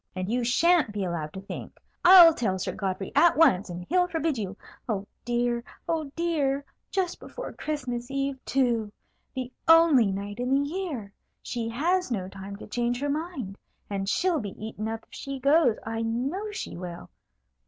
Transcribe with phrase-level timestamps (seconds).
[0.15, 1.79] "And you sha'n't be allowed to think.
[2.03, 4.57] I'll tell Sir Godfrey at once, and he'll forbid you.
[4.89, 5.63] Oh, dear!
[5.87, 6.65] oh, dear!
[6.89, 8.91] just before Christmas Eve, too!
[9.35, 11.13] The only night in the year!
[11.43, 13.59] She has no time to change her mind;
[13.91, 17.11] and she'll be eaten up if she goes, I know she will.